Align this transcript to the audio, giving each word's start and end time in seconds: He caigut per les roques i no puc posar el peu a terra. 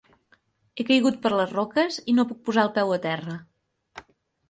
He 0.81 0.85
caigut 0.87 1.19
per 1.27 1.31
les 1.35 1.53
roques 1.59 2.01
i 2.01 2.17
no 2.23 2.27
puc 2.33 2.43
posar 2.51 2.67
el 2.67 2.75
peu 2.81 2.99
a 2.99 3.01
terra. 3.09 3.41